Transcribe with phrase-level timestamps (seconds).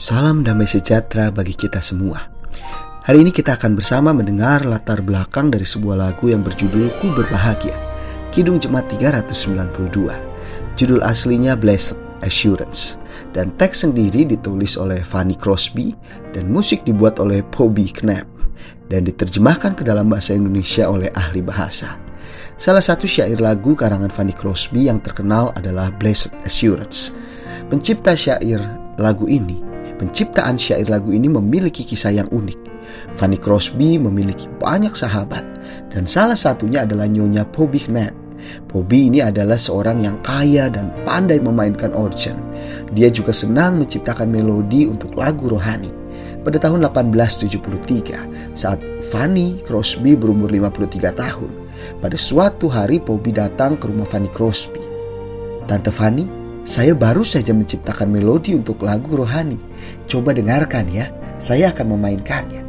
[0.00, 2.24] Salam damai sejahtera bagi kita semua.
[3.04, 7.76] Hari ini kita akan bersama mendengar latar belakang dari sebuah lagu yang berjudul Ku Berbahagia.
[8.32, 10.08] Kidung Jemaat 392.
[10.80, 12.96] Judul aslinya Blessed Assurance.
[13.36, 15.92] Dan teks sendiri ditulis oleh Fanny Crosby
[16.32, 18.24] dan musik dibuat oleh Bobby Knapp
[18.88, 22.00] dan diterjemahkan ke dalam bahasa Indonesia oleh ahli bahasa.
[22.56, 27.12] Salah satu syair lagu karangan Fanny Crosby yang terkenal adalah Blessed Assurance.
[27.68, 28.64] Pencipta syair
[28.96, 29.68] lagu ini
[30.00, 32.56] Penciptaan syair lagu ini memiliki kisah yang unik.
[33.20, 35.44] Fanny Crosby memiliki banyak sahabat
[35.92, 38.16] dan salah satunya adalah Nyonya Bobby Knapp.
[38.64, 42.40] Bobby ini adalah seorang yang kaya dan pandai memainkan organ.
[42.96, 45.92] Dia juga senang menciptakan melodi untuk lagu rohani.
[46.40, 48.80] Pada tahun 1873, saat
[49.12, 51.52] Fanny Crosby berumur 53 tahun,
[52.00, 54.80] pada suatu hari Bobby datang ke rumah Fanny Crosby.
[55.68, 59.56] Tante Fanny, saya baru saja menciptakan melodi untuk lagu rohani.
[60.04, 61.08] Coba dengarkan ya,
[61.40, 62.62] saya akan memainkannya.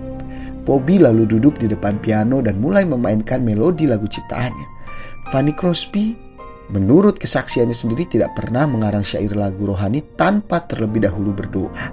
[0.63, 4.67] Bobby lalu duduk di depan piano dan mulai memainkan melodi lagu ciptaannya.
[5.33, 6.15] Fanny Crosby
[6.71, 11.91] menurut kesaksiannya sendiri tidak pernah mengarang syair lagu rohani tanpa terlebih dahulu berdoa.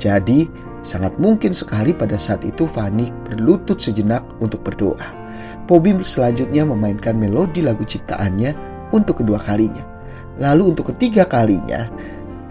[0.00, 0.48] Jadi,
[0.80, 5.24] sangat mungkin sekali pada saat itu Fanny berlutut sejenak untuk berdoa.
[5.68, 8.56] Bobby selanjutnya memainkan melodi lagu ciptaannya
[8.96, 9.93] untuk kedua kalinya.
[10.42, 11.86] Lalu untuk ketiga kalinya,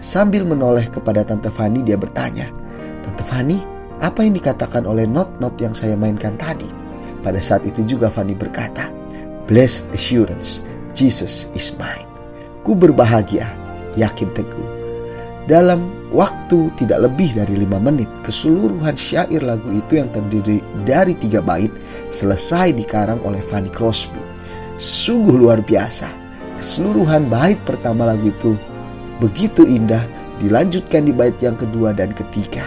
[0.00, 2.48] sambil menoleh kepada Tante Fani dia bertanya,
[3.04, 3.60] Tante Fani,
[4.00, 6.68] apa yang dikatakan oleh not-not yang saya mainkan tadi?
[7.20, 8.88] Pada saat itu juga Fani berkata,
[9.44, 10.64] Blessed assurance,
[10.96, 12.08] Jesus is mine.
[12.64, 13.52] Ku berbahagia,
[13.92, 14.68] yakin teguh.
[15.44, 21.44] Dalam waktu tidak lebih dari lima menit, keseluruhan syair lagu itu yang terdiri dari tiga
[21.44, 21.68] bait
[22.08, 24.16] selesai dikarang oleh Fanny Crosby.
[24.80, 26.23] Sungguh luar biasa
[26.58, 28.58] keseluruhan bait pertama lagu itu
[29.22, 30.02] begitu indah
[30.42, 32.64] dilanjutkan di bait yang kedua dan ketiga.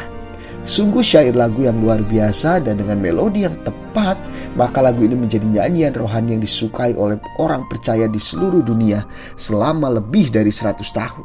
[0.67, 4.19] Sungguh syair lagu yang luar biasa dan dengan melodi yang tepat,
[4.59, 9.07] maka lagu ini menjadi nyanyian rohani yang disukai oleh orang percaya di seluruh dunia
[9.39, 11.23] selama lebih dari 100 tahun.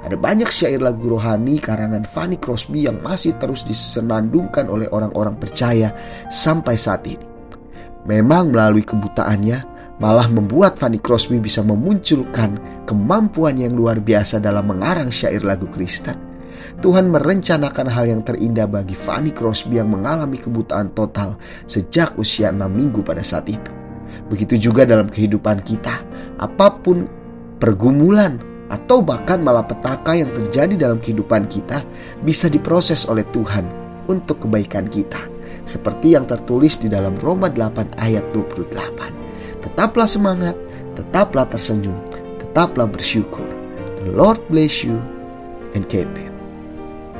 [0.00, 5.92] Ada banyak syair lagu rohani karangan Fanny Crosby yang masih terus disenandungkan oleh orang-orang percaya
[6.32, 7.20] sampai saat ini.
[8.08, 9.69] Memang melalui kebutaannya,
[10.00, 16.16] malah membuat Fanny Crosby bisa memunculkan kemampuan yang luar biasa dalam mengarang syair lagu Kristen.
[16.80, 21.36] Tuhan merencanakan hal yang terindah bagi Fanny Crosby yang mengalami kebutaan total
[21.68, 23.70] sejak usia 6 minggu pada saat itu.
[24.26, 26.02] Begitu juga dalam kehidupan kita,
[26.40, 27.06] apa pun
[27.60, 28.40] pergumulan
[28.72, 31.84] atau bahkan malapetaka yang terjadi dalam kehidupan kita
[32.24, 33.66] bisa diproses oleh Tuhan
[34.08, 35.20] untuk kebaikan kita.
[35.66, 39.19] Seperti yang tertulis di dalam Roma 8 ayat 28.
[39.72, 40.56] Tetaplah semangat,
[40.98, 41.96] tetaplah tersenyum,
[42.42, 43.46] tetaplah bersyukur.
[44.02, 44.98] The Lord bless you
[45.78, 46.39] and keep you.